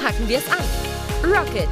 packen 0.00 0.28
wir 0.28 0.38
es 0.38 0.48
an. 0.50 0.64
Rocket! 1.22 1.68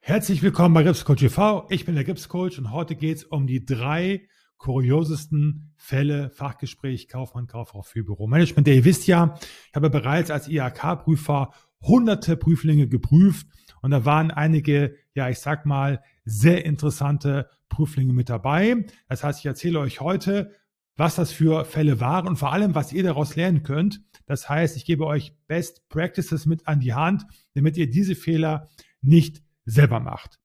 Herzlich 0.00 0.42
willkommen 0.42 0.74
bei 0.74 0.82
Gripscoach 0.82 1.18
TV. 1.18 1.66
Ich 1.70 1.84
bin 1.84 1.94
der 1.94 2.04
Gripscoach 2.04 2.58
und 2.58 2.72
heute 2.72 2.96
geht 2.96 3.18
es 3.18 3.24
um 3.24 3.46
die 3.46 3.64
drei 3.64 4.26
kuriosesten 4.58 5.72
Fälle, 5.76 6.30
Fachgespräch, 6.30 7.08
Kaufmann, 7.08 7.46
Kauffrau 7.46 7.82
für 7.82 8.02
Büromanagement. 8.02 8.66
Ihr 8.66 8.84
wisst 8.84 9.06
ja, 9.06 9.38
ich 9.68 9.74
habe 9.76 9.90
bereits 9.90 10.30
als 10.30 10.48
IHK-Prüfer 10.48 11.52
hunderte 11.80 12.36
Prüflinge 12.36 12.88
geprüft 12.88 13.46
und 13.80 13.92
da 13.92 14.04
waren 14.04 14.30
einige, 14.30 14.96
ja, 15.14 15.28
ich 15.28 15.38
sag 15.38 15.66
mal, 15.66 16.02
sehr 16.24 16.64
interessante 16.64 17.48
Prüflinge 17.68 18.12
mit 18.12 18.28
dabei. 18.28 18.86
Das 19.08 19.22
heißt, 19.22 19.40
ich 19.40 19.46
erzähle 19.46 19.78
euch 19.78 20.00
heute, 20.00 20.52
was 20.96 21.16
das 21.16 21.32
für 21.32 21.64
Fälle 21.64 22.00
waren 22.00 22.28
und 22.28 22.36
vor 22.36 22.52
allem, 22.52 22.74
was 22.74 22.92
ihr 22.92 23.02
daraus 23.02 23.36
lernen 23.36 23.62
könnt. 23.62 24.02
Das 24.26 24.46
heißt, 24.48 24.76
ich 24.76 24.84
gebe 24.84 25.06
euch 25.06 25.34
Best 25.46 25.88
Practices 25.88 26.44
mit 26.46 26.68
an 26.68 26.80
die 26.80 26.94
Hand, 26.94 27.24
damit 27.54 27.76
ihr 27.76 27.90
diese 27.90 28.14
Fehler 28.14 28.68
nicht 29.00 29.42
selber 29.64 30.00
macht. 30.00 30.38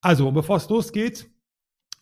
Also, 0.00 0.30
bevor 0.32 0.56
es 0.56 0.68
losgeht, 0.68 1.30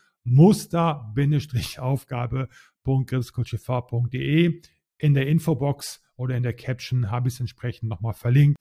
muster-aufgabe.gripscoachgv.de 2.86 4.62
in 4.98 5.14
der 5.14 5.28
Infobox 5.28 6.02
oder 6.16 6.38
in 6.38 6.44
der 6.44 6.54
Caption 6.54 7.12
habe 7.12 7.28
ich 7.28 7.36
es 7.36 7.40
entsprechend 7.40 7.90
nochmal 7.90 8.14
verlinkt. 8.14 8.58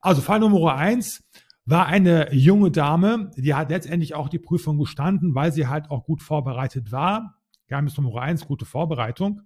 Also 0.00 0.22
Fall 0.22 0.40
Nummer 0.40 0.74
eins 0.74 1.22
war 1.66 1.86
eine 1.86 2.32
junge 2.32 2.70
Dame, 2.70 3.30
die 3.36 3.54
hat 3.54 3.70
letztendlich 3.70 4.14
auch 4.14 4.28
die 4.28 4.38
Prüfung 4.38 4.78
gestanden, 4.78 5.34
weil 5.34 5.52
sie 5.52 5.66
halt 5.66 5.90
auch 5.90 6.04
gut 6.04 6.22
vorbereitet 6.22 6.92
war. 6.92 7.38
Geheimnis 7.66 7.96
Nummer 7.96 8.20
eins, 8.20 8.46
gute 8.46 8.66
Vorbereitung. 8.66 9.42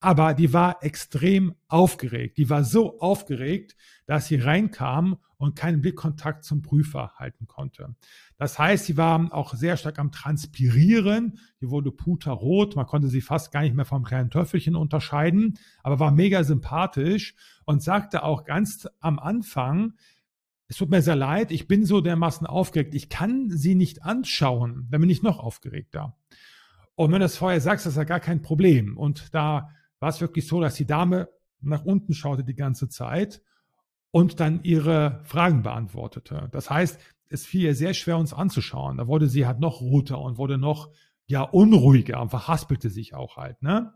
Aber 0.00 0.34
die 0.34 0.52
war 0.52 0.82
extrem 0.82 1.54
aufgeregt. 1.66 2.38
Die 2.38 2.48
war 2.48 2.62
so 2.62 3.00
aufgeregt, 3.00 3.74
dass 4.06 4.26
sie 4.26 4.36
reinkam 4.36 5.18
und 5.38 5.56
keinen 5.56 5.80
Blickkontakt 5.80 6.44
zum 6.44 6.62
Prüfer 6.62 7.12
halten 7.16 7.46
konnte. 7.46 7.96
Das 8.36 8.58
heißt, 8.58 8.84
sie 8.86 8.96
war 8.96 9.32
auch 9.32 9.54
sehr 9.54 9.76
stark 9.76 9.98
am 9.98 10.12
Transpirieren. 10.12 11.38
Die 11.60 11.70
wurde 11.70 11.90
puterrot. 11.90 12.76
Man 12.76 12.86
konnte 12.86 13.08
sie 13.08 13.20
fast 13.20 13.50
gar 13.50 13.62
nicht 13.62 13.74
mehr 13.74 13.84
vom 13.84 14.04
kleinen 14.04 14.30
Töffelchen 14.30 14.76
unterscheiden, 14.76 15.58
aber 15.82 15.98
war 15.98 16.12
mega 16.12 16.44
sympathisch 16.44 17.34
und 17.64 17.82
sagte 17.82 18.22
auch 18.22 18.44
ganz 18.44 18.88
am 19.00 19.18
Anfang, 19.18 19.94
es 20.68 20.76
tut 20.76 20.90
mir 20.90 21.02
sehr 21.02 21.16
leid, 21.16 21.50
ich 21.50 21.66
bin 21.66 21.86
so 21.86 22.02
dermaßen 22.02 22.46
aufgeregt, 22.46 22.94
ich 22.94 23.08
kann 23.08 23.48
sie 23.48 23.74
nicht 23.74 24.02
anschauen, 24.02 24.86
dann 24.90 25.00
bin 25.00 25.08
ich 25.08 25.22
noch 25.22 25.38
aufgeregter. 25.38 26.18
Und 26.94 27.06
wenn 27.10 27.20
du 27.20 27.24
das 27.24 27.38
vorher 27.38 27.60
sagst, 27.60 27.86
das 27.86 27.94
ist 27.94 27.96
ja 27.96 28.04
gar 28.04 28.20
kein 28.20 28.42
Problem. 28.42 28.98
Und 28.98 29.32
da 29.32 29.70
war 30.00 30.10
es 30.10 30.20
wirklich 30.20 30.46
so, 30.46 30.60
dass 30.60 30.74
die 30.74 30.86
Dame 30.86 31.28
nach 31.60 31.84
unten 31.84 32.14
schaute 32.14 32.44
die 32.44 32.54
ganze 32.54 32.88
Zeit 32.88 33.42
und 34.10 34.40
dann 34.40 34.62
ihre 34.62 35.20
Fragen 35.24 35.62
beantwortete. 35.62 36.48
Das 36.52 36.70
heißt, 36.70 37.00
es 37.30 37.46
fiel 37.46 37.62
ihr 37.62 37.74
sehr 37.74 37.94
schwer, 37.94 38.16
uns 38.16 38.32
anzuschauen. 38.32 38.96
Da 38.96 39.06
wurde 39.06 39.28
sie 39.28 39.46
halt 39.46 39.60
noch 39.60 39.80
roter 39.80 40.20
und 40.20 40.38
wurde 40.38 40.58
noch 40.58 40.90
ja 41.26 41.42
unruhiger 41.42 42.20
und 42.20 42.30
verhaspelte 42.30 42.90
sich 42.90 43.14
auch 43.14 43.36
halt. 43.36 43.62
Ne? 43.62 43.92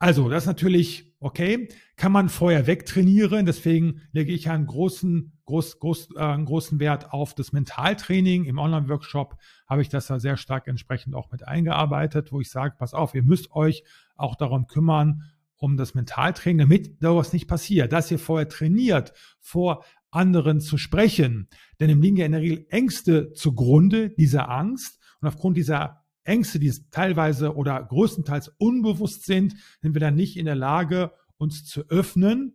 Also, 0.00 0.28
das 0.28 0.44
ist 0.44 0.48
natürlich 0.48 1.12
okay. 1.18 1.68
Kann 1.96 2.12
man 2.12 2.28
vorher 2.28 2.66
wegtrainieren. 2.66 3.46
Deswegen 3.46 4.02
lege 4.12 4.32
ich 4.32 4.48
einen 4.48 4.66
großen, 4.66 5.32
groß, 5.46 5.80
groß, 5.80 6.08
äh, 6.16 6.20
einen 6.20 6.44
großen 6.44 6.78
Wert 6.78 7.12
auf 7.12 7.34
das 7.34 7.52
Mentaltraining. 7.52 8.44
Im 8.44 8.58
Online-Workshop 8.58 9.36
habe 9.66 9.82
ich 9.82 9.88
das 9.88 10.06
da 10.06 10.20
sehr 10.20 10.36
stark 10.36 10.68
entsprechend 10.68 11.16
auch 11.16 11.32
mit 11.32 11.46
eingearbeitet, 11.46 12.30
wo 12.30 12.40
ich 12.40 12.50
sage, 12.50 12.76
pass 12.78 12.94
auf, 12.94 13.14
ihr 13.14 13.24
müsst 13.24 13.50
euch 13.52 13.82
auch 14.14 14.36
darum 14.36 14.68
kümmern, 14.68 15.24
um 15.56 15.76
das 15.76 15.94
Mentaltraining, 15.94 16.58
damit 16.58 17.00
sowas 17.00 17.32
nicht 17.32 17.48
passiert, 17.48 17.92
dass 17.92 18.10
ihr 18.10 18.20
vorher 18.20 18.48
trainiert, 18.48 19.12
vor 19.40 19.84
anderen 20.10 20.60
zu 20.60 20.78
sprechen. 20.78 21.48
Denn 21.80 21.90
im 21.90 22.00
liegen 22.00 22.16
ja 22.16 22.26
in 22.26 22.32
der 22.32 22.40
Regel 22.40 22.66
Ängste 22.70 23.32
zugrunde, 23.32 24.10
dieser 24.10 24.48
Angst. 24.48 25.00
Und 25.20 25.26
aufgrund 25.26 25.56
dieser 25.56 26.04
Ängste, 26.28 26.58
die 26.58 26.72
teilweise 26.90 27.56
oder 27.56 27.82
größtenteils 27.82 28.48
unbewusst 28.58 29.24
sind, 29.24 29.56
sind 29.80 29.94
wir 29.94 30.00
dann 30.00 30.14
nicht 30.14 30.36
in 30.36 30.46
der 30.46 30.54
Lage, 30.54 31.12
uns 31.38 31.64
zu 31.64 31.88
öffnen 31.88 32.54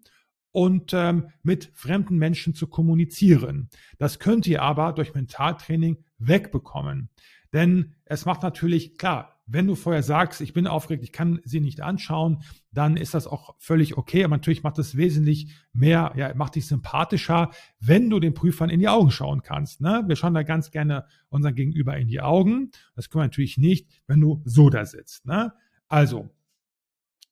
und 0.51 0.93
ähm, 0.93 1.29
mit 1.41 1.71
fremden 1.73 2.17
Menschen 2.17 2.53
zu 2.53 2.67
kommunizieren. 2.67 3.69
Das 3.97 4.19
könnt 4.19 4.45
ihr 4.45 4.61
aber 4.61 4.93
durch 4.93 5.13
Mentaltraining 5.15 5.97
wegbekommen. 6.19 7.09
Denn 7.51 7.95
es 8.05 8.25
macht 8.25 8.43
natürlich, 8.43 8.97
klar, 8.97 9.32
wenn 9.53 9.67
du 9.67 9.75
vorher 9.75 10.01
sagst, 10.01 10.41
ich 10.41 10.51
bin 10.51 10.65
aufgeregt, 10.65 11.03
ich 11.03 11.11
kann 11.11 11.39
sie 11.45 11.59
nicht 11.59 11.81
anschauen, 11.81 12.43
dann 12.71 12.97
ist 12.97 13.13
das 13.13 13.27
auch 13.27 13.53
völlig 13.59 13.97
okay. 13.97 14.23
Aber 14.23 14.35
natürlich 14.35 14.63
macht 14.63 14.79
es 14.79 14.97
wesentlich 14.97 15.53
mehr, 15.73 16.11
ja, 16.15 16.33
macht 16.33 16.55
dich 16.55 16.65
sympathischer, 16.65 17.51
wenn 17.79 18.09
du 18.09 18.19
den 18.19 18.33
Prüfern 18.33 18.71
in 18.71 18.79
die 18.79 18.89
Augen 18.89 19.11
schauen 19.11 19.43
kannst. 19.43 19.79
Ne? 19.79 20.03
Wir 20.07 20.15
schauen 20.15 20.33
da 20.33 20.41
ganz 20.41 20.71
gerne 20.71 21.05
unseren 21.29 21.53
Gegenüber 21.53 21.95
in 21.95 22.07
die 22.07 22.19
Augen. 22.19 22.71
Das 22.95 23.11
können 23.11 23.21
wir 23.21 23.25
natürlich 23.25 23.59
nicht, 23.59 23.87
wenn 24.07 24.19
du 24.19 24.41
so 24.43 24.71
da 24.71 24.85
sitzt. 24.85 25.27
Ne? 25.27 25.53
Also, 25.87 26.31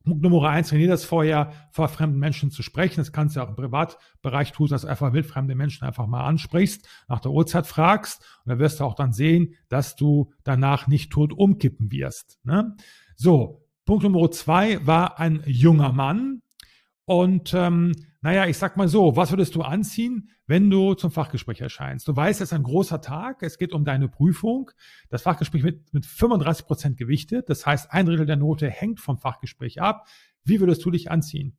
Punkt 0.04 0.22
Nummer 0.22 0.50
eins, 0.50 0.70
trainier 0.70 0.88
das 0.88 1.06
vorher, 1.06 1.52
vor 1.72 1.88
fremden 1.88 2.20
Menschen 2.20 2.52
zu 2.52 2.64
sprechen. 2.64 3.00
Das 3.00 3.12
kannst 3.12 3.36
du 3.36 3.42
auch 3.42 3.50
im 3.50 3.56
Privatbereich 3.56 4.52
tun, 4.52 4.68
dass 4.68 4.82
du 4.82 4.88
einfach 4.88 5.14
wildfremde 5.14 5.56
Menschen 5.56 5.86
einfach 5.86 6.08
mal 6.08 6.26
ansprichst, 6.26 6.88
nach 7.08 7.20
der 7.20 7.32
Uhrzeit 7.32 7.68
fragst 7.68 8.22
und 8.44 8.50
dann 8.50 8.60
wirst 8.60 8.80
du 8.80 8.84
auch 8.84 8.96
dann 8.96 9.14
sehen, 9.14 9.56
dass 9.70 9.96
du 9.96 10.32
danach 10.44 10.88
nicht 10.88 11.12
tot 11.12 11.34
umkippen 11.34 11.92
wirst. 11.92 12.40
Ne? 12.44 12.76
So, 13.16 13.64
Punkt 13.86 14.04
Nummer 14.04 14.30
zwei 14.32 14.86
war 14.86 15.20
ein 15.20 15.44
junger 15.46 15.92
Mann, 15.92 16.41
und 17.12 17.54
ähm, 17.54 17.92
naja, 18.22 18.46
ich 18.46 18.58
sag 18.58 18.78
mal 18.78 18.88
so, 18.88 19.18
was 19.18 19.32
würdest 19.32 19.54
du 19.56 19.64
anziehen, 19.64 20.30
wenn 20.48 20.70
du 20.70 20.94
zum 20.94 21.12
Fachgespräch 21.12 21.60
erscheinst? 21.60 22.08
Du 22.08 22.16
weißt, 22.16 22.40
es 22.40 22.52
ist 22.52 22.54
ein 22.54 22.64
großer 22.64 23.02
Tag, 23.02 23.44
es 23.44 23.58
geht 23.58 23.74
um 23.74 23.84
deine 23.84 24.08
Prüfung. 24.08 24.72
Das 25.10 25.24
Fachgespräch 25.24 25.64
wird 25.64 25.94
mit 25.94 26.06
35 26.06 26.66
Prozent 26.66 26.98
gewichtet. 26.98 27.50
Das 27.50 27.66
heißt, 27.66 27.92
ein 27.92 28.06
Drittel 28.06 28.26
der 28.26 28.38
Note 28.38 28.70
hängt 28.70 29.02
vom 29.02 29.18
Fachgespräch 29.18 29.82
ab. 29.82 30.08
Wie 30.46 30.62
würdest 30.62 30.86
du 30.86 30.92
dich 30.92 31.12
anziehen? 31.12 31.58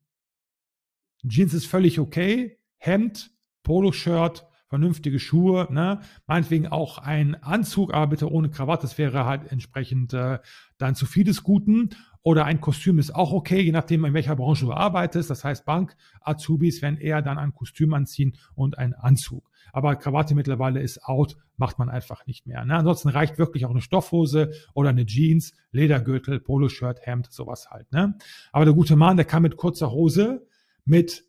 Jeans 1.29 1.53
ist 1.53 1.67
völlig 1.67 2.01
okay, 2.01 2.59
Hemd, 2.79 3.31
Poloshirt, 3.63 4.47
vernünftige 4.69 5.19
Schuhe, 5.19 5.69
ne? 5.71 6.01
meinetwegen 6.27 6.67
auch 6.67 6.97
ein 6.97 7.35
Anzug, 7.43 7.93
aber 7.93 8.07
bitte 8.07 8.33
ohne 8.33 8.49
Krawatte, 8.49 8.87
das 8.87 8.97
wäre 8.97 9.27
halt 9.27 9.53
entsprechend 9.53 10.15
äh, 10.15 10.39
dann 10.79 10.95
zu 10.95 11.05
viel 11.05 11.25
des 11.25 11.43
Guten. 11.43 11.91
Oder 12.25 12.45
ein 12.45 12.61
Kostüm 12.61 12.99
ist 12.99 13.15
auch 13.15 13.33
okay, 13.33 13.61
je 13.61 13.73
nachdem, 13.73 14.05
in 14.05 14.15
welcher 14.15 14.37
Branche 14.37 14.67
du 14.67 14.73
arbeitest. 14.73 15.29
Das 15.29 15.43
heißt, 15.43 15.65
Bank-Azubis 15.65 16.81
werden 16.81 16.99
eher 16.99 17.21
dann 17.21 17.39
ein 17.39 17.53
Kostüm 17.53 17.95
anziehen 17.95 18.37
und 18.55 18.79
einen 18.79 18.95
Anzug. 18.95 19.51
Aber 19.73 19.97
Krawatte 19.97 20.35
mittlerweile 20.35 20.81
ist 20.81 21.03
out, 21.05 21.37
macht 21.57 21.79
man 21.79 21.89
einfach 21.89 22.27
nicht 22.27 22.47
mehr. 22.47 22.65
Ne? 22.65 22.77
Ansonsten 22.77 23.09
reicht 23.09 23.39
wirklich 23.39 23.67
auch 23.67 23.71
eine 23.71 23.81
Stoffhose 23.81 24.53
oder 24.75 24.91
eine 24.91 25.07
Jeans, 25.07 25.53
Ledergürtel, 25.73 26.39
Poloshirt, 26.39 27.05
Hemd, 27.07 27.33
sowas 27.33 27.71
halt. 27.71 27.91
Ne? 27.91 28.17
Aber 28.53 28.67
der 28.67 28.75
gute 28.75 28.95
Mann, 28.95 29.17
der 29.17 29.27
kam 29.27 29.43
mit 29.43 29.57
kurzer 29.57 29.91
Hose, 29.91 30.47
mit 30.85 31.25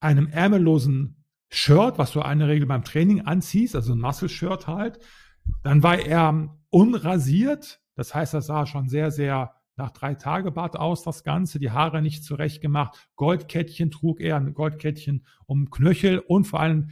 einem 0.00 0.26
ärmellosen 0.26 1.24
Shirt, 1.48 1.98
was 1.98 2.12
du 2.12 2.22
eine 2.22 2.48
Regel 2.48 2.66
beim 2.66 2.84
Training 2.84 3.22
anziehst, 3.22 3.76
also 3.76 3.92
ein 3.92 4.00
Muscle-Shirt 4.00 4.66
halt. 4.66 4.98
Dann 5.62 5.82
war 5.82 5.98
er 5.98 6.56
unrasiert, 6.70 7.80
das 7.94 8.14
heißt, 8.14 8.34
er 8.34 8.42
sah 8.42 8.66
schon 8.66 8.88
sehr, 8.88 9.10
sehr 9.10 9.54
nach 9.76 9.90
drei 9.90 10.14
Tage 10.14 10.52
Bart 10.52 10.76
aus, 10.76 11.02
das 11.02 11.24
Ganze, 11.24 11.58
die 11.58 11.70
Haare 11.70 12.02
nicht 12.02 12.24
zurecht 12.24 12.60
gemacht, 12.60 13.08
Goldkettchen 13.16 13.90
trug 13.90 14.20
er, 14.20 14.36
ein 14.36 14.54
Goldkettchen 14.54 15.26
um 15.46 15.70
Knöchel 15.70 16.18
und 16.18 16.44
vor 16.44 16.60
allem 16.60 16.90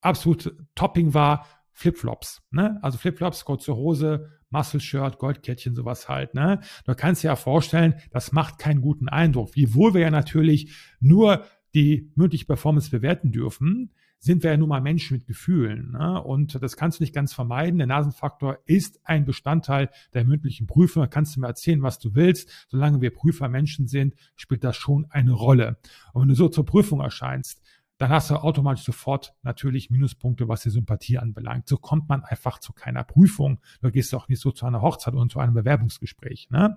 absolut 0.00 0.56
Topping 0.74 1.14
war 1.14 1.46
Flipflops, 1.72 2.42
ne? 2.50 2.78
Also 2.82 2.96
Flipflops, 2.96 3.44
kurze 3.44 3.76
Hose, 3.76 4.30
Muscle-Shirt, 4.50 5.18
Goldkettchen, 5.18 5.74
sowas 5.74 6.08
halt, 6.08 6.34
ne? 6.34 6.60
Du 6.86 6.94
kannst 6.94 7.22
dir 7.22 7.28
ja 7.28 7.36
vorstellen, 7.36 7.96
das 8.10 8.32
macht 8.32 8.58
keinen 8.58 8.80
guten 8.80 9.08
Eindruck. 9.08 9.54
Wiewohl 9.54 9.92
wir 9.92 10.00
ja 10.00 10.10
natürlich 10.10 10.74
nur 11.00 11.44
die 11.74 12.10
mündliche 12.14 12.46
Performance 12.46 12.90
bewerten 12.90 13.32
dürfen, 13.32 13.92
sind 14.18 14.42
wir 14.42 14.50
ja 14.50 14.56
nun 14.56 14.68
mal 14.68 14.80
Menschen 14.80 15.16
mit 15.16 15.26
Gefühlen. 15.26 15.92
Ne? 15.92 16.22
Und 16.22 16.60
das 16.62 16.76
kannst 16.76 16.98
du 16.98 17.02
nicht 17.02 17.14
ganz 17.14 17.32
vermeiden. 17.32 17.78
Der 17.78 17.86
Nasenfaktor 17.86 18.58
ist 18.66 19.00
ein 19.04 19.24
Bestandteil 19.24 19.90
der 20.14 20.24
mündlichen 20.24 20.66
Prüfung. 20.66 21.02
Da 21.02 21.06
kannst 21.06 21.36
du 21.36 21.40
mir 21.40 21.46
erzählen, 21.46 21.82
was 21.82 21.98
du 21.98 22.14
willst. 22.14 22.66
Solange 22.68 23.00
wir 23.00 23.12
Prüfer 23.12 23.48
Menschen 23.48 23.86
sind, 23.86 24.14
spielt 24.34 24.64
das 24.64 24.76
schon 24.76 25.06
eine 25.10 25.32
Rolle. 25.32 25.78
Und 26.12 26.22
wenn 26.22 26.28
du 26.28 26.34
so 26.34 26.48
zur 26.48 26.64
Prüfung 26.64 27.00
erscheinst, 27.00 27.62
dann 27.98 28.10
hast 28.10 28.30
du 28.30 28.34
automatisch 28.34 28.84
sofort 28.84 29.34
natürlich 29.42 29.90
Minuspunkte, 29.90 30.48
was 30.48 30.62
die 30.62 30.70
Sympathie 30.70 31.18
anbelangt. 31.18 31.66
So 31.68 31.78
kommt 31.78 32.08
man 32.08 32.24
einfach 32.24 32.58
zu 32.58 32.72
keiner 32.72 33.04
Prüfung. 33.04 33.58
Du 33.80 33.90
gehst 33.90 34.14
auch 34.14 34.28
nicht 34.28 34.40
so 34.40 34.50
zu 34.50 34.66
einer 34.66 34.82
Hochzeit 34.82 35.14
oder 35.14 35.28
zu 35.28 35.38
einem 35.38 35.54
Bewerbungsgespräch. 35.54 36.50
Ne? 36.50 36.76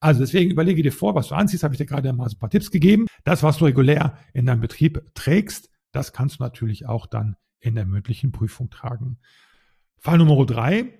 Also 0.00 0.20
deswegen 0.20 0.50
überlege 0.50 0.82
dir 0.82 0.92
vor, 0.92 1.14
was 1.14 1.28
du 1.28 1.34
anziehst. 1.34 1.64
Habe 1.64 1.74
ich 1.74 1.78
dir 1.78 1.86
gerade 1.86 2.12
mal 2.12 2.28
so 2.28 2.36
ein 2.36 2.38
paar 2.38 2.50
Tipps 2.50 2.70
gegeben. 2.70 3.06
Das, 3.24 3.42
was 3.42 3.58
du 3.58 3.64
regulär 3.64 4.18
in 4.34 4.44
deinem 4.44 4.60
Betrieb 4.60 5.02
trägst, 5.14 5.70
das 5.92 6.12
kannst 6.12 6.38
du 6.38 6.42
natürlich 6.42 6.86
auch 6.86 7.06
dann 7.06 7.36
in 7.60 7.74
der 7.74 7.86
mündlichen 7.86 8.32
Prüfung 8.32 8.70
tragen. 8.70 9.18
Fall 9.98 10.18
Nummer 10.18 10.44
drei. 10.46 10.98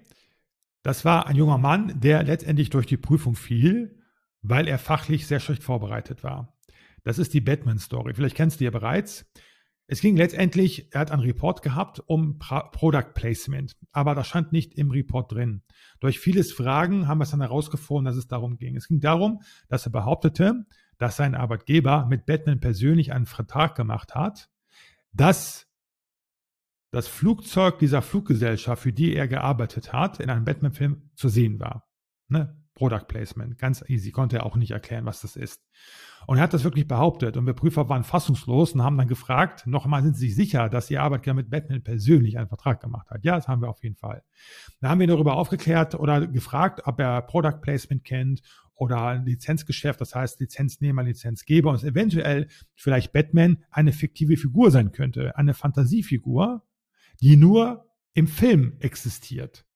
Das 0.83 1.05
war 1.05 1.27
ein 1.27 1.37
junger 1.37 1.59
Mann, 1.59 2.01
der 2.01 2.23
letztendlich 2.23 2.71
durch 2.71 2.87
die 2.87 2.97
Prüfung 2.97 3.35
fiel, 3.35 4.03
weil 4.43 4.69
er 4.69 4.79
fachlich 4.79 5.27
sehr 5.27 5.41
schlecht 5.41 5.63
vorbereitet 5.63 6.23
war. 6.25 6.57
Das 7.05 7.19
ist 7.19 7.35
die 7.35 7.41
Batman-Story. 7.41 8.15
Vielleicht 8.15 8.37
kennst 8.37 8.61
du 8.61 8.65
ja 8.65 8.71
bereits. 8.71 9.27
Es 9.87 10.03
ging 10.03 10.17
letztendlich, 10.17 10.93
er 10.93 11.01
hat 11.01 11.11
einen 11.11 11.23
Report 11.23 11.63
gehabt 11.63 12.01
um 12.07 12.39
Product 12.39 13.15
Placement, 13.15 13.75
aber 13.91 14.15
das 14.15 14.29
stand 14.29 14.53
nicht 14.53 14.75
im 14.75 14.91
Report 14.91 15.33
drin. 15.33 15.63
Durch 16.01 16.19
vieles 16.19 16.53
Fragen 16.53 17.09
haben 17.09 17.19
wir 17.19 17.25
es 17.25 17.31
dann 17.31 17.41
herausgefunden, 17.41 18.05
dass 18.05 18.17
es 18.17 18.29
darum 18.29 18.59
ging. 18.59 18.77
Es 18.77 18.89
ging 18.89 19.01
darum, 19.01 19.41
dass 19.69 19.87
er 19.87 19.93
behauptete, 19.93 20.67
dass 20.99 21.17
sein 21.17 21.35
Arbeitgeber 21.35 22.05
mit 22.05 22.27
Batman 22.27 22.61
persönlich 22.61 23.13
einen 23.13 23.25
Vertrag 23.25 23.75
gemacht 23.77 24.15
hat, 24.15 24.51
dass 25.13 25.67
das 26.91 27.07
Flugzeug 27.07 27.79
dieser 27.79 28.03
Fluggesellschaft, 28.03 28.83
für 28.83 28.93
die 28.93 29.15
er 29.15 29.29
gearbeitet 29.29 29.93
hat, 29.93 30.21
in 30.21 30.31
einem 30.31 30.45
Batman-Film 30.45 31.11
zu 31.15 31.29
sehen 31.29 31.61
war. 31.61 31.89
Ne? 32.29 32.58
Product 32.79 33.09
Placement. 33.09 33.59
Ganz 33.59 33.85
easy. 33.89 34.13
Konnte 34.13 34.37
er 34.37 34.47
auch 34.47 34.55
nicht 34.55 34.71
erklären, 34.71 35.05
was 35.05 35.21
das 35.21 35.35
ist. 35.35 35.67
Und 36.29 36.39
er 36.39 36.45
hat 36.45 36.55
das 36.55 36.63
wirklich 36.63 36.87
behauptet. 36.87 37.37
Und 37.37 37.45
wir 37.45 37.53
Prüfer 37.53 37.89
waren 37.89 38.05
fassungslos 38.05 38.73
und 38.73 38.83
haben 38.83 38.97
dann 38.97 39.09
gefragt, 39.09 39.67
nochmal, 39.67 40.03
sind 40.05 40.17
Sie 40.17 40.29
sich 40.29 40.37
sicher, 40.37 40.69
dass 40.69 40.89
Ihr 40.89 41.03
Arbeitgeber 41.03 41.35
mit 41.35 41.51
Batman 41.51 41.83
persönlich 41.83 42.39
einen 42.39 42.47
Vertrag 42.47 42.81
gemacht 42.81 43.11
hat? 43.11 43.25
Ja, 43.25 43.35
das 43.35 43.49
haben 43.49 43.63
wir 43.63 43.69
auf 43.69 43.83
jeden 43.83 43.97
Fall. 43.97 44.23
Da 44.81 44.89
haben 44.89 45.01
wir 45.01 45.07
ihn 45.07 45.11
darüber 45.11 45.37
aufgeklärt 45.37 45.97
oder 45.97 46.27
gefragt, 46.29 46.83
ob 46.85 47.01
er 47.01 47.21
Product 47.23 47.61
Placement 47.61 48.05
kennt 48.05 48.43
oder 48.75 49.03
ein 49.03 49.27
Lizenzgeschäft, 49.27 50.01
das 50.01 50.15
heißt 50.15 50.39
Lizenznehmer, 50.39 51.03
Lizenzgeber 51.03 51.71
und 51.71 51.83
eventuell 51.83 52.47
vielleicht 52.77 53.13
Batman 53.13 53.65
eine 53.71 53.93
fiktive 53.93 54.37
Figur 54.37 54.71
sein 54.71 54.93
könnte, 54.93 55.37
eine 55.37 55.53
Fantasiefigur, 55.53 56.63
die 57.21 57.37
nur 57.37 57.91
im 58.15 58.29
Film 58.29 58.77
existiert. 58.79 59.68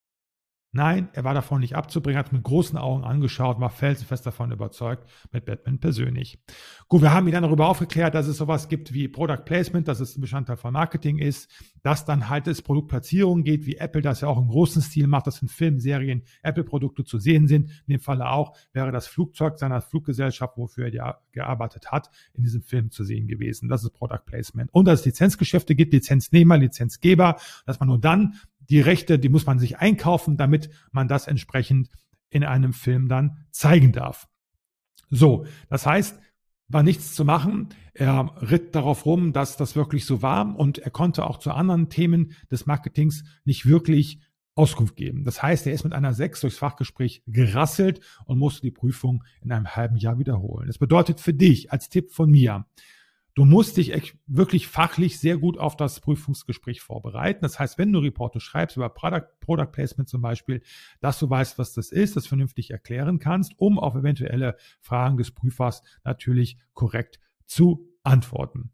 Nein, 0.75 1.11
er 1.13 1.23
war 1.23 1.35
davon 1.35 1.61
nicht 1.61 1.77
abzubringen, 1.77 2.19
hat 2.19 2.33
mit 2.33 2.45
großen 2.45 2.79
Augen 2.79 3.05
angeschaut, 3.05 3.61
war 3.61 3.69
felsenfest 3.69 4.25
davon 4.25 4.53
überzeugt, 4.53 5.07
mit 5.31 5.45
Batman 5.45 5.79
persönlich. 5.79 6.39
Gut, 6.89 7.03
wir 7.03 7.13
haben 7.13 7.27
ihn 7.27 7.35
dann 7.35 7.43
darüber 7.43 7.69
aufgeklärt, 7.69 8.15
dass 8.15 8.27
es 8.27 8.39
sowas 8.39 8.71
gibt 8.71 8.95
wie 8.95 9.07
Product 9.07 9.45
Placement, 9.45 9.87
dass 9.87 10.01
es 10.01 10.17
ein 10.17 10.23
Bestandteil 10.23 10.57
von 10.57 10.73
Marketing 10.73 11.19
ist, 11.19 11.51
dass 11.83 12.07
dann 12.07 12.31
halt 12.31 12.47
es 12.47 12.63
Produktplatzierungen 12.63 13.45
geht, 13.45 13.67
wie 13.67 13.77
Apple 13.77 14.01
das 14.01 14.23
ja 14.23 14.29
auch 14.29 14.39
im 14.39 14.49
großen 14.49 14.81
Stil 14.81 15.09
macht, 15.09 15.27
dass 15.27 15.43
in 15.43 15.49
Filmserien 15.49 16.23
Apple-Produkte 16.43 17.05
zu 17.05 17.19
sehen 17.19 17.49
sind. 17.49 17.69
In 17.87 17.93
dem 17.95 18.01
Falle 18.01 18.31
auch 18.31 18.57
wäre 18.73 18.93
das 18.93 19.07
Flugzeug 19.07 19.59
seiner 19.59 19.83
Fluggesellschaft, 19.83 20.57
wofür 20.57 20.87
er 20.87 20.95
ja 20.95 21.19
gearbeitet 21.33 21.93
hat, 21.93 22.09
in 22.33 22.45
diesem 22.45 22.63
Film 22.63 22.91
zu 22.91 23.05
sehen 23.05 23.29
gewesen. 23.29 23.69
Das 23.69 23.85
ist 23.85 23.91
Product 23.91 24.25
Placement. 24.25 24.73
Und 24.73 24.87
dass 24.87 25.01
es 25.01 25.07
Lizenzgeschäfte 25.07 25.75
gibt, 25.75 25.93
Lizenznehmer, 25.93 26.57
Lizenzgeber, 26.57 27.37
dass 27.67 27.79
man 27.79 27.89
nur 27.91 27.99
dann 27.99 28.37
die 28.73 28.81
Rechte, 28.81 29.19
die 29.19 29.29
muss 29.29 29.45
man 29.45 29.59
sich 29.59 29.79
einkaufen, 29.79 30.39
damit 30.39 30.71
man 30.93 31.07
das 31.07 31.27
entsprechend 31.27 31.91
in 32.31 32.43
einem 32.43 32.73
Film 32.73 33.07
dann 33.07 33.45
zeigen 33.51 33.93
darf. 33.93 34.29
So, 35.11 35.45
das 35.69 35.85
heißt, 35.85 36.19
war 36.69 36.83
nichts 36.83 37.15
zu 37.15 37.27
machen. 37.27 37.69
Er 37.93 38.35
ritt 38.41 38.75
darauf 38.75 39.05
rum, 39.05 39.35
dass 39.35 39.59
das 39.59 39.77
wirklich 39.77 40.07
so 40.07 40.23
war 40.23 40.59
und 40.59 40.79
er 40.79 40.91
konnte 40.91 41.27
auch 41.27 41.39
zu 41.39 41.53
anderen 41.53 41.91
Themen 41.91 42.33
des 42.51 42.65
Marketings 42.65 43.25
nicht 43.45 43.67
wirklich 43.67 44.21
Auskunft 44.55 44.97
geben. 44.97 45.25
Das 45.25 45.43
heißt, 45.43 45.67
er 45.67 45.75
ist 45.75 45.85
mit 45.85 45.93
einer 45.93 46.15
6 46.15 46.41
durchs 46.41 46.57
Fachgespräch 46.57 47.23
gerasselt 47.27 48.01
und 48.25 48.39
musste 48.39 48.63
die 48.63 48.71
Prüfung 48.71 49.23
in 49.43 49.53
einem 49.53 49.69
halben 49.69 49.97
Jahr 49.99 50.19
wiederholen. 50.19 50.67
Das 50.67 50.79
bedeutet 50.79 51.21
für 51.21 51.35
dich 51.35 51.73
als 51.73 51.91
Tipp 51.91 52.11
von 52.11 52.31
mir, 52.31 52.65
Du 53.35 53.47
musst 53.47 53.79
dich 53.79 54.15
wirklich 54.27 54.67
fachlich 54.69 55.19
sehr 55.19 55.39
gut 55.39 55.57
auf 55.57 55.75
das 55.77 56.01
Prüfungsgespräch 56.01 56.83
vorbereiten. 56.83 57.41
Das 57.41 57.59
heißt, 57.59 57.79
wenn 57.79 57.91
du 57.91 58.01
Reporte 58.01 58.41
schreibst 58.41 58.77
über 58.77 58.91
Product, 58.91 59.27
Product 59.41 59.73
Placement 59.73 60.09
zum 60.09 60.21
Beispiel, 60.21 60.63
dass 61.01 61.19
du 61.19 61.31
weißt, 61.31 61.59
was 61.59 61.73
das 61.73 61.93
ist, 61.93 62.17
das 62.17 62.27
vernünftig 62.27 62.71
erklären 62.71 63.19
kannst, 63.19 63.59
um 63.59 63.79
auf 63.79 63.95
eventuelle 63.95 64.57
Fragen 64.81 65.17
des 65.17 65.31
Prüfers 65.31 65.83
natürlich 66.05 66.59
korrekt 66.75 67.21
zu 67.47 67.89
antworten. 68.03 68.71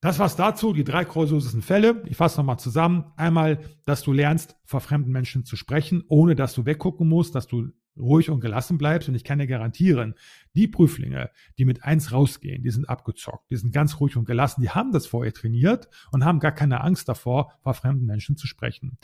Das 0.00 0.18
war's 0.18 0.36
dazu, 0.36 0.72
die 0.72 0.84
drei 0.84 1.04
kuriosesten 1.04 1.62
Fälle. 1.62 2.02
Ich 2.06 2.18
fasse 2.18 2.38
nochmal 2.38 2.58
zusammen. 2.58 3.12
Einmal, 3.16 3.58
dass 3.86 4.02
du 4.02 4.12
lernst, 4.12 4.54
vor 4.64 4.80
fremden 4.80 5.10
Menschen 5.10 5.46
zu 5.46 5.56
sprechen, 5.56 6.04
ohne 6.08 6.36
dass 6.36 6.54
du 6.54 6.66
weggucken 6.66 7.08
musst, 7.08 7.34
dass 7.34 7.46
du 7.46 7.72
ruhig 7.96 8.30
und 8.30 8.40
gelassen 8.40 8.78
bleibst. 8.78 9.08
Und 9.08 9.14
ich 9.14 9.24
kann 9.24 9.38
dir 9.38 9.46
garantieren, 9.46 10.14
die 10.54 10.68
Prüflinge, 10.68 11.30
die 11.58 11.64
mit 11.64 11.84
eins 11.84 12.12
rausgehen, 12.12 12.62
die 12.62 12.70
sind 12.70 12.88
abgezockt, 12.88 13.50
die 13.50 13.56
sind 13.56 13.72
ganz 13.72 14.00
ruhig 14.00 14.16
und 14.16 14.24
gelassen, 14.24 14.62
die 14.62 14.70
haben 14.70 14.92
das 14.92 15.06
vorher 15.06 15.32
trainiert 15.32 15.88
und 16.10 16.24
haben 16.24 16.40
gar 16.40 16.52
keine 16.52 16.82
Angst 16.82 17.08
davor, 17.08 17.52
vor 17.60 17.74
fremden 17.74 18.06
Menschen 18.06 18.36
zu 18.36 18.46
sprechen. 18.46 18.98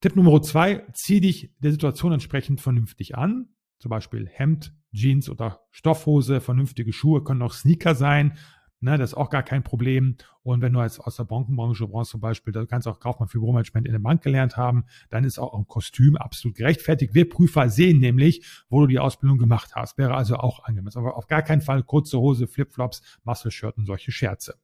Tipp 0.00 0.16
Nummer 0.16 0.42
zwei, 0.42 0.84
zieh 0.92 1.20
dich 1.20 1.50
der 1.58 1.72
Situation 1.72 2.12
entsprechend 2.12 2.60
vernünftig 2.60 3.16
an. 3.16 3.48
Zum 3.78 3.90
Beispiel 3.90 4.28
Hemd, 4.30 4.74
Jeans 4.92 5.28
oder 5.28 5.60
Stoffhose, 5.70 6.40
vernünftige 6.40 6.92
Schuhe 6.92 7.24
können 7.24 7.42
auch 7.42 7.52
Sneaker 7.52 7.94
sein. 7.94 8.36
Ne, 8.84 8.98
das 8.98 9.12
ist 9.12 9.16
auch 9.16 9.30
gar 9.30 9.42
kein 9.42 9.62
Problem. 9.62 10.16
Und 10.42 10.60
wenn 10.60 10.74
du 10.74 10.82
jetzt 10.82 11.00
aus 11.00 11.16
der 11.16 11.24
Bankenbranche 11.24 11.88
brauchst 11.88 12.10
zum 12.10 12.20
Beispiel, 12.20 12.52
da 12.52 12.66
kannst 12.66 12.86
du 12.86 12.90
auch 12.90 13.00
Kaufmann 13.00 13.30
für 13.30 13.38
Büromanagement 13.38 13.86
in 13.86 13.92
der 13.92 13.98
Bank 13.98 14.20
gelernt 14.22 14.58
haben, 14.58 14.84
dann 15.08 15.24
ist 15.24 15.38
auch 15.38 15.54
ein 15.54 15.66
Kostüm 15.66 16.16
absolut 16.16 16.58
gerechtfertigt. 16.58 17.14
Wir 17.14 17.26
Prüfer 17.26 17.70
sehen 17.70 17.98
nämlich, 17.98 18.44
wo 18.68 18.82
du 18.82 18.86
die 18.86 18.98
Ausbildung 18.98 19.38
gemacht 19.38 19.74
hast. 19.74 19.96
Wäre 19.96 20.14
also 20.14 20.36
auch 20.36 20.64
angemessen. 20.64 20.98
Aber 20.98 21.16
auf 21.16 21.28
gar 21.28 21.40
keinen 21.40 21.62
Fall 21.62 21.82
kurze 21.82 22.18
Hose, 22.18 22.46
Flipflops, 22.46 23.00
Muscle-Shirt 23.24 23.78
und 23.78 23.86
solche 23.86 24.12
Scherze. 24.12 24.56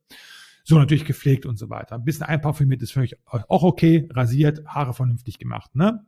So 0.65 0.79
natürlich 0.79 1.07
gepflegt 1.07 1.47
und 1.47 1.57
so 1.57 1.71
weiter. 1.71 1.95
Ein 1.95 2.05
bisschen 2.05 2.27
einparfümiert 2.27 2.83
ist 2.83 2.93
für 2.93 3.01
mich 3.01 3.17
auch 3.27 3.63
okay. 3.63 4.07
Rasiert, 4.11 4.67
Haare 4.67 4.93
vernünftig 4.93 5.39
gemacht. 5.39 5.75
Ne? 5.75 6.05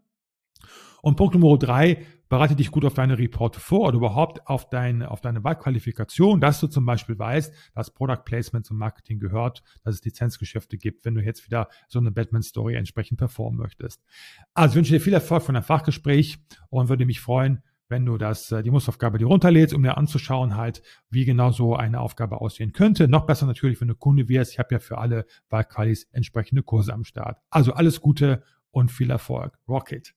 Und 1.03 1.17
Punkt 1.17 1.35
Nummer 1.35 1.59
drei, 1.59 2.07
bereite 2.29 2.57
dich 2.57 2.71
gut 2.71 2.85
auf 2.85 2.95
deine 2.95 3.19
Reporte 3.19 3.61
vor 3.61 3.89
oder 3.89 3.97
überhaupt 3.97 4.47
auf, 4.47 4.71
dein, 4.71 5.03
auf 5.03 5.21
deine 5.21 5.45
Wahlqualifikation, 5.45 6.41
dass 6.41 6.61
du 6.61 6.69
zum 6.69 6.87
Beispiel 6.87 7.19
weißt, 7.19 7.53
dass 7.75 7.93
Product 7.93 8.23
Placement 8.25 8.65
zum 8.65 8.79
Marketing 8.79 9.19
gehört, 9.19 9.63
dass 9.85 9.97
es 9.97 10.05
Lizenzgeschäfte 10.05 10.79
gibt, 10.79 11.05
wenn 11.05 11.15
du 11.15 11.21
jetzt 11.21 11.45
wieder 11.45 11.69
so 11.89 11.99
eine 11.99 12.13
Batman-Story 12.13 12.77
entsprechend 12.77 13.19
performen 13.19 13.59
möchtest. 13.59 14.01
Also 14.55 14.77
wünsche 14.77 14.93
dir 14.93 15.01
viel 15.01 15.13
Erfolg 15.13 15.43
von 15.43 15.55
deinem 15.55 15.65
Fachgespräch 15.65 16.39
und 16.71 16.89
würde 16.89 17.05
mich 17.05 17.21
freuen, 17.21 17.63
wenn 17.89 18.07
du 18.07 18.17
das, 18.17 18.51
äh, 18.53 18.63
die 18.63 18.71
Mustaufgabe 18.71 19.19
dir 19.19 19.27
runterlädst, 19.27 19.75
um 19.75 19.83
dir 19.83 19.99
anzuschauen 19.99 20.57
halt, 20.57 20.83
wie 21.11 21.25
genau 21.25 21.51
so 21.51 21.75
eine 21.75 22.01
Aufgabe 22.01 22.41
aussehen 22.41 22.73
könnte. 22.73 23.09
Noch 23.09 23.27
besser 23.27 23.45
natürlich, 23.45 23.81
wenn 23.81 23.89
du 23.89 23.97
Kunde 23.97 24.29
wirst. 24.29 24.53
Ich 24.53 24.59
habe 24.61 24.75
ja 24.77 24.79
für 24.79 24.99
alle 24.99 25.27
Wahlqualis 25.51 26.09
entsprechende 26.13 26.63
Kurse 26.63 26.95
am 26.95 27.05
Start. 27.05 27.39
Also 27.51 27.75
alles 27.75 28.01
Gute 28.01 28.45
und 28.71 28.91
viel 28.91 29.11
Erfolg. 29.11 29.59
Rocket! 29.69 30.15